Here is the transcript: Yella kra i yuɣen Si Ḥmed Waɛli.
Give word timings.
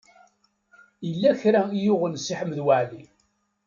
Yella 1.07 1.31
kra 1.41 1.61
i 1.71 1.79
yuɣen 1.85 2.15
Si 2.19 2.33
Ḥmed 2.39 2.59
Waɛli. 2.65 3.03